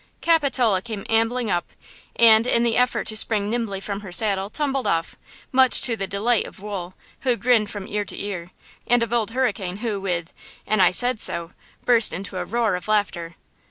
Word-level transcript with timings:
Capitola 0.19 0.81
came 0.81 1.05
ambling 1.11 1.51
up, 1.51 1.69
and 2.15 2.47
in 2.47 2.63
the 2.63 2.75
effort 2.75 3.05
to 3.05 3.15
spring 3.15 3.51
nimbly 3.51 3.79
from 3.79 3.99
her 3.99 4.11
saddle 4.11 4.49
tumbled 4.49 4.87
off, 4.87 5.15
much 5.51 5.79
to 5.81 5.95
the 5.95 6.07
delight 6.07 6.47
of 6.47 6.59
Wool, 6.59 6.95
who 7.19 7.35
grinned 7.35 7.69
from 7.69 7.87
ear 7.87 8.03
to 8.05 8.17
ear, 8.19 8.49
and 8.87 9.03
of 9.03 9.13
Old 9.13 9.29
Hurricane, 9.29 9.77
who, 9.77 10.01
with 10.01 10.33
an 10.65 10.79
"I 10.79 10.89
said 10.89 11.19
so," 11.21 11.51
burst 11.85 12.13
into 12.13 12.37
a 12.37 12.45
roar 12.45 12.75
of 12.75 12.87
laughter. 12.87 13.35